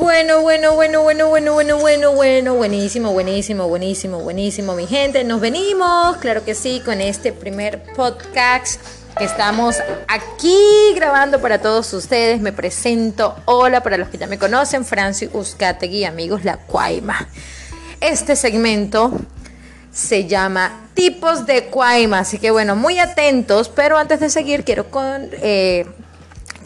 [0.00, 5.24] Bueno, bueno, bueno, bueno, bueno, bueno, bueno, bueno, buenísimo, buenísimo, buenísimo, buenísimo, mi gente.
[5.24, 8.80] Nos venimos, claro que sí, con este primer podcast
[9.18, 9.76] que estamos
[10.08, 10.56] aquí
[10.94, 12.40] grabando para todos ustedes.
[12.40, 17.28] Me presento, hola para los que ya me conocen, Francis Uzcategui, amigos La Cuaima.
[18.00, 19.12] Este segmento
[19.92, 24.90] se llama tipos de cuaima, así que bueno, muy atentos, pero antes de seguir quiero
[24.90, 25.28] con...
[25.42, 25.84] Eh,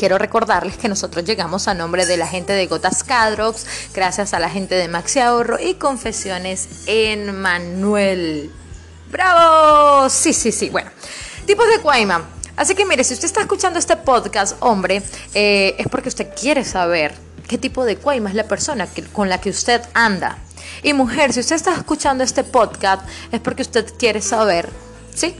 [0.04, 4.38] Quiero recordarles que nosotros llegamos a nombre de la gente de Gotas Cadrox, gracias a
[4.38, 8.50] la gente de Maxi Ahorro y Confesiones en Manuel.
[9.10, 10.10] ¡Bravo!
[10.10, 10.68] Sí, sí, sí.
[10.68, 10.90] Bueno,
[11.46, 12.22] tipos de cuaima.
[12.54, 16.64] Así que mire, si usted está escuchando este podcast, hombre, eh, es porque usted quiere
[16.64, 17.14] saber
[17.48, 20.36] qué tipo de cuaima es la persona con la que usted anda.
[20.82, 24.68] Y mujer, si usted está escuchando este podcast, es porque usted quiere saber,
[25.14, 25.34] ¿sí?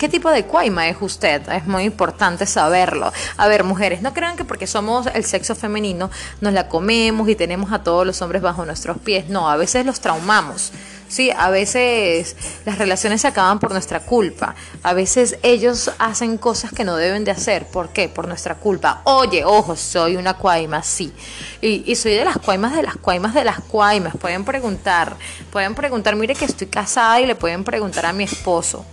[0.00, 1.46] ¿Qué tipo de cuaima es usted?
[1.50, 3.12] Es muy importante saberlo.
[3.36, 7.36] A ver, mujeres, no crean que porque somos el sexo femenino nos la comemos y
[7.36, 9.28] tenemos a todos los hombres bajo nuestros pies.
[9.28, 10.72] No, a veces los traumamos.
[11.06, 12.34] Sí, a veces
[12.64, 14.54] las relaciones se acaban por nuestra culpa.
[14.82, 17.66] A veces ellos hacen cosas que no deben de hacer.
[17.66, 18.08] ¿Por qué?
[18.08, 19.02] Por nuestra culpa.
[19.04, 21.12] Oye, ojo, soy una cuaima, sí.
[21.60, 24.16] Y, y soy de las cuaimas de las cuaimas de las cuaimas.
[24.16, 25.14] Pueden preguntar,
[25.52, 28.86] pueden preguntar, mire que estoy casada y le pueden preguntar a mi esposo.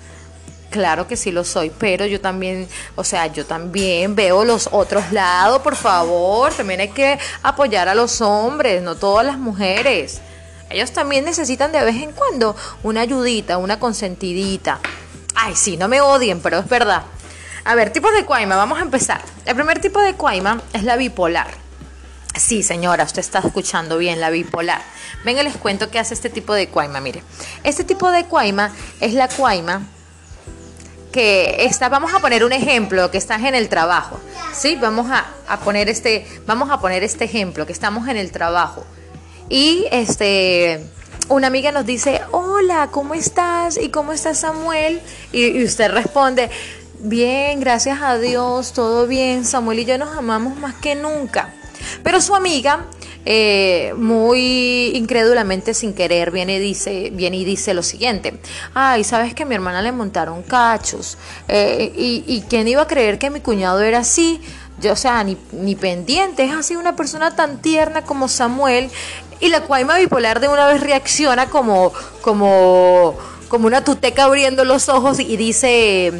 [0.69, 5.11] Claro que sí lo soy, pero yo también, o sea, yo también veo los otros
[5.11, 6.53] lados, por favor.
[6.53, 10.21] También hay que apoyar a los hombres, no todas las mujeres.
[10.69, 14.79] Ellos también necesitan de vez en cuando una ayudita, una consentidita.
[15.35, 17.03] Ay, sí, no me odien, pero es verdad.
[17.63, 19.21] A ver, tipos de cuaima, vamos a empezar.
[19.45, 21.47] El primer tipo de cuaima es la bipolar.
[22.35, 24.81] Sí, señora, usted está escuchando bien la bipolar.
[25.23, 26.99] Venga, les cuento qué hace este tipo de cuaima.
[26.99, 27.23] Mire,
[27.63, 29.81] este tipo de cuaima es la cuaima
[31.11, 34.19] que está, vamos a poner un ejemplo, que estás en el trabajo,
[34.53, 34.75] ¿sí?
[34.75, 38.85] Vamos a, a, poner este, vamos a poner este ejemplo, que estamos en el trabajo.
[39.49, 40.85] Y este,
[41.29, 43.77] una amiga nos dice, hola, ¿cómo estás?
[43.77, 45.01] ¿Y cómo está Samuel?
[45.31, 46.49] Y usted responde,
[46.99, 51.53] bien, gracias a Dios, todo bien, Samuel y yo nos amamos más que nunca.
[52.03, 52.85] Pero su amiga
[53.29, 58.39] eh, muy incrédulamente sin querer viene y dice, viene y dice lo siguiente,
[58.73, 61.17] ay, sabes que a mi hermana le montaron cachos,
[61.49, 64.39] eh, y, quién iba a creer que mi cuñado era así,
[64.79, 68.89] yo, o sea, ni, ni pendiente, es así una persona tan tierna como Samuel,
[69.41, 73.17] y la cuaima bipolar de una vez reacciona como, como,
[73.49, 76.13] como una tuteca abriendo los ojos y dice,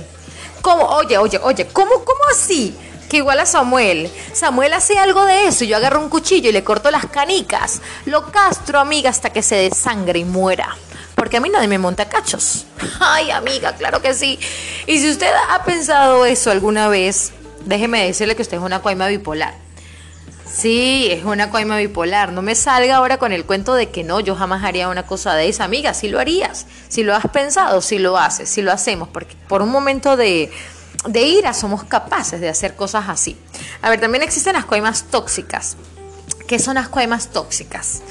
[0.61, 0.83] ¿cómo?
[0.83, 2.75] Oye, oye, oye, ¿cómo, cómo así?
[3.07, 4.11] Que igual a Samuel.
[4.33, 5.65] Samuel hace algo de eso.
[5.65, 7.81] Yo agarro un cuchillo y le corto las canicas.
[8.05, 10.75] Lo castro, amiga, hasta que se desangre y muera.
[11.15, 12.65] Porque a mí nadie me monta cachos.
[12.99, 14.39] Ay, amiga, claro que sí.
[14.85, 17.31] Y si usted ha pensado eso alguna vez,
[17.65, 19.55] déjeme decirle que usted es una coima bipolar.
[20.45, 22.31] Sí, es una coima bipolar.
[22.31, 25.35] No me salga ahora con el cuento de que no, yo jamás haría una cosa
[25.35, 25.65] de esa.
[25.65, 26.65] Amiga, si lo harías.
[26.87, 29.09] Si lo has pensado, si lo haces, si lo hacemos.
[29.09, 30.51] Porque por un momento de
[31.05, 33.37] de ira somos capaces de hacer cosas así.
[33.81, 35.77] A ver, también existen las coimas tóxicas.
[36.47, 38.01] ¿Qué son las coimas tóxicas?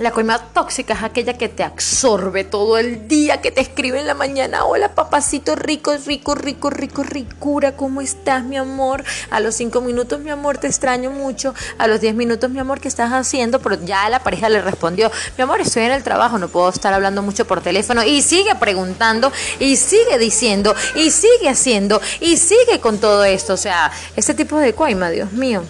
[0.00, 4.06] La coima tóxica es aquella que te absorbe todo el día, que te escribe en
[4.06, 9.04] la mañana, hola papacito rico, rico, rico, rico, ricura, ¿cómo estás mi amor?
[9.30, 11.54] A los cinco minutos mi amor, te extraño mucho.
[11.76, 13.60] A los diez minutos mi amor, ¿qué estás haciendo?
[13.60, 16.94] Pero ya la pareja le respondió, mi amor, estoy en el trabajo, no puedo estar
[16.94, 18.02] hablando mucho por teléfono.
[18.02, 23.52] Y sigue preguntando, y sigue diciendo, y sigue haciendo, y sigue con todo esto.
[23.52, 25.62] O sea, este tipo de coima, Dios mío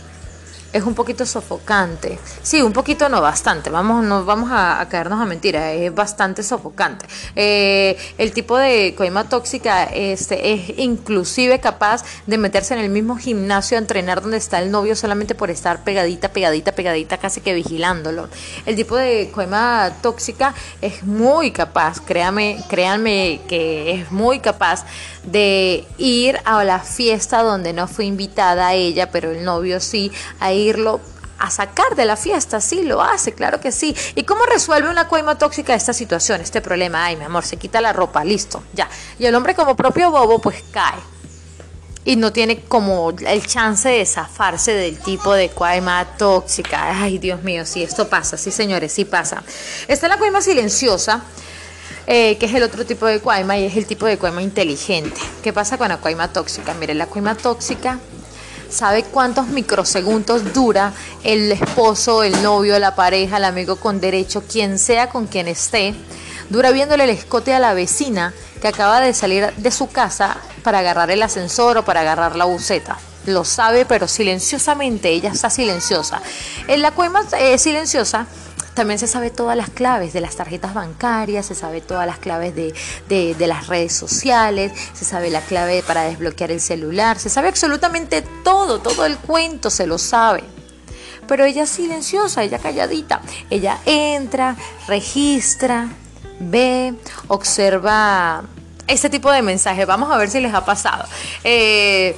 [0.73, 2.19] es un poquito sofocante.
[2.43, 3.71] Sí, un poquito no, bastante.
[3.71, 7.07] Vamos, no vamos a, caernos a mentira, es bastante sofocante.
[7.35, 13.17] Eh, el tipo de coima tóxica este, es inclusive capaz de meterse en el mismo
[13.17, 17.55] gimnasio a entrenar donde está el novio solamente por estar pegadita, pegadita, pegadita, casi que
[17.55, 18.29] vigilándolo.
[18.67, 24.85] El tipo de coima tóxica es muy capaz, créame, créanme que es muy capaz
[25.25, 30.53] de ir a la fiesta donde no fue invitada ella, pero el novio sí, a
[30.61, 31.01] irlo
[31.41, 33.97] a sacar de la fiesta, sí, lo hace, claro que sí.
[34.15, 37.07] ¿Y cómo resuelve una coima tóxica esta situación, este problema?
[37.07, 38.89] Ay, mi amor, se quita la ropa, listo, ya.
[39.19, 40.99] Y el hombre como propio bobo, pues cae.
[42.05, 47.03] Y no tiene como el chance de zafarse del tipo de coima tóxica.
[47.03, 49.43] Ay, Dios mío, sí, esto pasa, sí, señores, sí pasa.
[49.89, 51.23] Está la coima silenciosa,
[52.07, 55.21] eh, que es el otro tipo de cuaima y es el tipo de cuaima inteligente.
[55.43, 56.75] ¿Qué pasa con la cuaima tóxica?
[56.75, 57.99] Mire, la cuaima tóxica
[58.71, 60.93] sabe cuántos microsegundos dura
[61.25, 65.95] el esposo, el novio, la pareja, el amigo con derecho, quien sea con quien esté,
[66.49, 70.81] dura viéndole el escote a la vecina que acaba de salir de su casa para
[70.81, 72.99] agarrar el ascensor o para agarrar la buceta.
[73.27, 76.23] lo sabe, pero silenciosamente, ella está silenciosa.
[76.69, 78.27] En la cuema eh, silenciosa
[78.75, 82.55] también se sabe todas las claves de las tarjetas bancarias, se sabe todas las claves
[82.55, 82.75] de,
[83.09, 88.23] de, las redes sociales, se sabe la clave para desbloquear el celular, se sabe absolutamente
[88.45, 90.45] todo, todo el cuento se lo sabe.
[91.27, 93.21] Pero ella es silenciosa, ella calladita.
[93.51, 94.57] Ella entra,
[94.89, 95.89] registra,
[96.41, 96.95] ve,
[97.29, 98.43] observa
[98.89, 99.87] este tipo de mensajes.
[99.87, 101.05] Vamos a ver si les ha pasado.
[101.45, 102.17] Eh,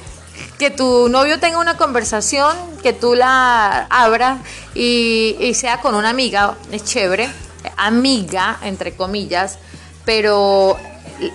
[0.57, 4.39] que tu novio tenga una conversación, que tú la abras
[4.73, 7.29] y, sea con una amiga, es chévere,
[7.77, 9.59] amiga, entre comillas,
[10.05, 10.77] pero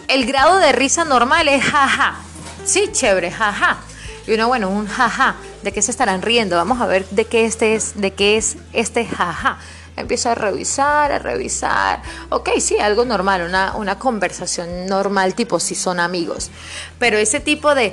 [0.08, 2.16] el grado de risa normal es jaja.
[2.64, 3.78] Sí, chévere, jaja.
[4.26, 5.36] Y uno, bueno, un jaja.
[5.62, 6.56] ¿De qué se estarán riendo?
[6.56, 9.58] Vamos a ver de qué este es, de qué es este jaja.
[10.00, 12.02] Empiezo a revisar, a revisar.
[12.30, 16.50] Ok, sí, algo normal, una, una conversación normal, tipo si son amigos.
[16.98, 17.92] Pero ese tipo de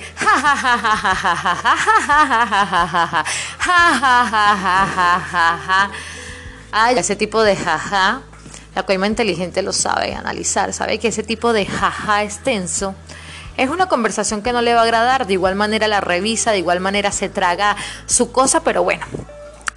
[6.72, 8.22] Ay, ese tipo de jaja,
[8.76, 12.96] la coima inteligente lo sabe analizar, sabe que ese tipo de jaja es tenso
[13.58, 16.60] es una conversación que no le va a agradar, de igual manera la revisa, de
[16.60, 17.76] igual manera se traga
[18.06, 19.06] su cosa, pero bueno,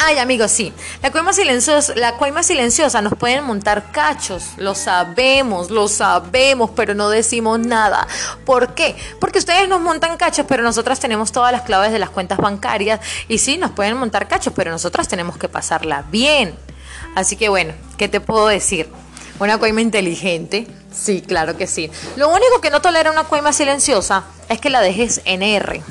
[0.00, 0.72] Ay, amigos, sí.
[1.02, 2.14] La cuaima silenciosa, la
[2.44, 4.50] silenciosa nos pueden montar cachos.
[4.56, 8.06] Lo sabemos, lo sabemos, pero no decimos nada.
[8.46, 8.96] ¿Por qué?
[9.18, 13.00] Porque ustedes nos montan cachos, pero nosotras tenemos todas las claves de las cuentas bancarias.
[13.26, 16.54] Y sí, nos pueden montar cachos, pero nosotras tenemos que pasarla bien.
[17.16, 18.88] Así que bueno, ¿qué te puedo decir?
[19.40, 20.68] Una cuaima inteligente.
[20.92, 21.90] Sí, claro que sí.
[22.14, 25.82] Lo único que no tolera una cuaima silenciosa es que la dejes en R.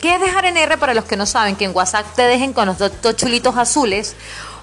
[0.00, 1.56] ¿Qué es dejar en R para los que no saben?
[1.56, 4.14] Que en WhatsApp te dejen con los dos, chulitos azules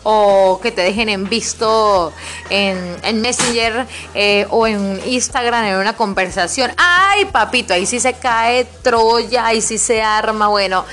[0.03, 2.13] o que te dejen en visto
[2.50, 6.71] en, Messenger eh, o en Instagram en una conversación.
[6.77, 10.85] Ay, papito, ahí sí se cae Troya, ahí sí se arma, bueno,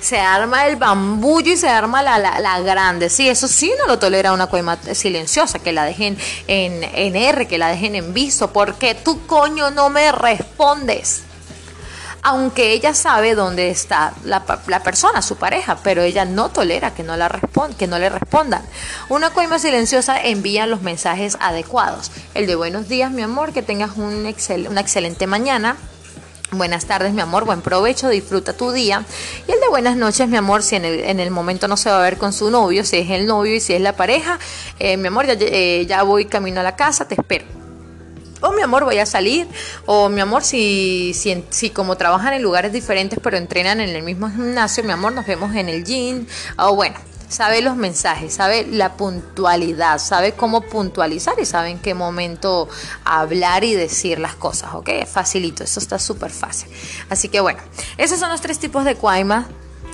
[0.00, 3.08] se arma el bambullo y se arma la, la, grande.
[3.08, 6.16] Sí, eso sí no lo tolera una coima silenciosa, que la dejen
[6.48, 11.25] en, en R, que la dejen en visto, porque tú coño no me respondes
[12.26, 14.42] aunque ella sabe dónde está la,
[14.82, 17.30] persona, su pareja, pero ella no tolera que no, la
[17.78, 18.62] que no le respondan.
[19.08, 22.10] Una coima silenciosa envía los mensajes adecuados.
[22.34, 24.26] El de buenos días, mi amor, que tengas un
[24.68, 25.76] una excelente mañana.
[26.50, 29.04] Buenas tardes, mi amor, buen provecho, disfruta tu día.
[29.46, 31.90] Y el de buenas noches, mi amor, si en el, en el momento no se
[31.90, 34.40] va a ver con su novio, si es el novio y si es la pareja,
[34.80, 37.55] eh, mi amor, eh, ya voy camino a la casa, te espero
[38.40, 39.46] oh mi amor voy a salir,
[39.86, 41.14] o mi amor si,
[41.50, 45.26] si, como trabajan en lugares diferentes pero entrenan en el mismo gimnasio, mi amor nos
[45.26, 46.26] vemos en el gym,
[46.58, 46.96] o bueno,
[47.28, 52.68] sabe los mensajes, sabe la puntualidad, sabe cómo puntualizar y sabe en qué momento
[53.04, 54.90] hablar y decir las cosas, ¿ok?
[55.06, 56.68] Facilito, eso está súper fácil.
[57.10, 57.60] Así que bueno,
[57.98, 59.48] esos son los tres tipos de cuaima,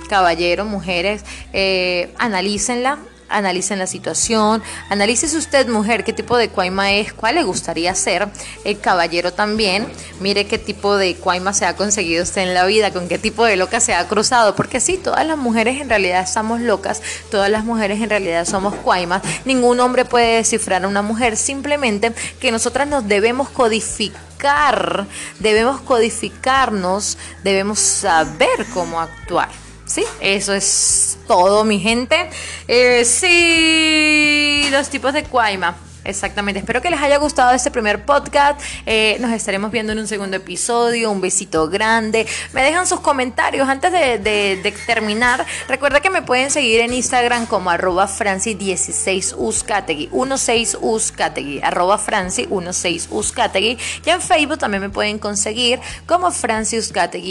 [0.09, 1.23] caballero, mujeres,
[1.53, 2.99] eh, analícenla,
[3.33, 8.27] analicen la situación, analice usted, mujer, qué tipo de cuaima es, cuál le gustaría ser,
[8.63, 9.87] el caballero también,
[10.19, 13.45] mire qué tipo de cuaima se ha conseguido usted en la vida, con qué tipo
[13.45, 17.01] de loca se ha cruzado, porque sí, todas las mujeres en realidad estamos locas,
[17.31, 22.13] todas las mujeres en realidad somos cuaimas, ningún hombre puede descifrar a una mujer, simplemente
[22.39, 25.07] que nosotras nos debemos codificar,
[25.39, 29.62] debemos codificarnos, debemos saber cómo actuar.
[29.85, 32.29] Sí, eso es todo, mi gente.
[32.67, 35.75] Eh, sí, los tipos de cuaima.
[36.05, 38.59] Exactamente, espero que les haya gustado este primer podcast.
[38.85, 41.09] Eh, nos estaremos viendo en un segundo episodio.
[41.09, 42.27] Un besito grande.
[42.51, 45.45] Me dejan sus comentarios antes de, terminar.
[45.69, 53.77] Recuerda que me pueden seguir en Instagram como arroba franci16uscategui, 16uscategui, arroba franci16uscategui.
[54.05, 56.79] Y en Facebook también me pueden conseguir como Franci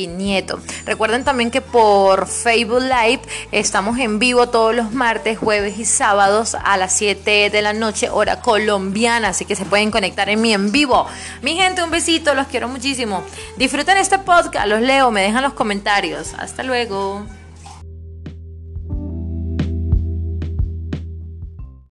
[0.08, 0.60] Nieto.
[0.86, 6.54] Recuerden también que por Facebook Live estamos en vivo todos los martes, jueves y sábados
[6.54, 10.40] a las 7 de la noche, hora col colombiana, así que se pueden conectar en
[10.40, 11.06] mí en vivo.
[11.42, 13.24] Mi gente, un besito, los quiero muchísimo.
[13.56, 16.34] Disfruten este podcast, los leo, me dejan los comentarios.
[16.38, 17.26] Hasta luego.